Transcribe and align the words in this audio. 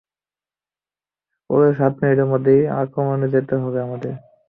পরের 1.49 1.73
সাত 1.79 1.93
মিনিটের 1.99 2.27
মধ্যেই 2.31 2.61
আক্রমণে 2.81 3.27
যেতে 3.35 3.55
হবে 3.57 3.77
আমাদের! 3.81 4.13